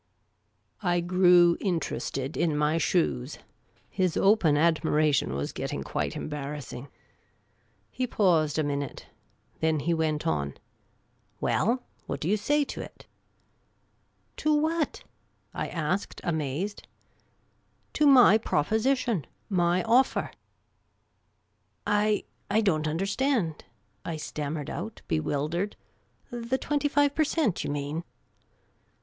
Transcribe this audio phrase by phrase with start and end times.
[0.81, 3.37] I grew interested in my shoes.
[3.87, 6.87] His open admiration was getting quite embarrassing.
[7.91, 9.05] He paused a minute.
[9.59, 10.55] Then he went on:
[11.39, 13.05] Well, what do you say to it?""
[14.37, 15.03] To what?"
[15.53, 16.87] I asked, amazed.
[17.93, 19.27] 96 Miss Cayley's Adventures" To my proposition—
[19.65, 20.31] my offer.""
[21.85, 23.59] I— I don't nnderstand,"
[24.03, 25.75] I stammered out bewildered."
[26.31, 28.03] The twenty five per cent., you mean